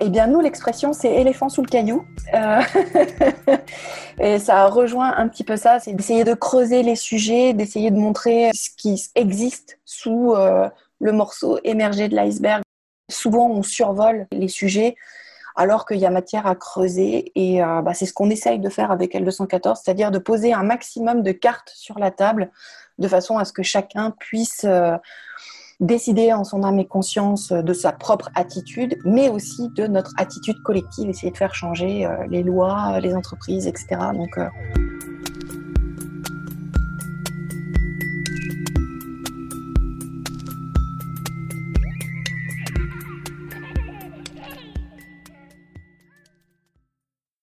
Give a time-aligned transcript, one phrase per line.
[0.00, 2.06] Eh bien, nous, l'expression, c'est éléphant sous le caillou.
[2.34, 2.60] Euh,
[4.20, 7.96] et ça rejoint un petit peu ça, c'est d'essayer de creuser les sujets, d'essayer de
[7.96, 10.68] montrer ce qui existe sous euh,
[11.00, 12.62] le morceau émergé de l'iceberg.
[13.10, 14.96] Souvent, on survole les sujets
[15.54, 17.32] alors qu'il y a matière à creuser.
[17.34, 20.62] Et euh, bah, c'est ce qu'on essaye de faire avec L214, c'est-à-dire de poser un
[20.62, 22.50] maximum de cartes sur la table
[22.98, 24.66] de façon à ce que chacun puisse
[25.80, 30.12] décider en son âme et conscience euh, de sa propre attitude, mais aussi de notre
[30.16, 33.96] attitude collective, essayer de faire changer euh, les lois, euh, les entreprises, etc.
[34.14, 34.38] Donc.